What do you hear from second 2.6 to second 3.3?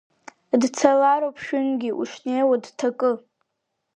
дҭакы.